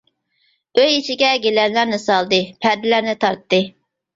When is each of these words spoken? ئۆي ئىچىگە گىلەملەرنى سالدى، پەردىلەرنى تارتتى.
ئۆي 0.77 0.95
ئىچىگە 1.01 1.29
گىلەملەرنى 1.45 2.01
سالدى، 2.07 2.41
پەردىلەرنى 2.65 3.17
تارتتى. 3.27 3.65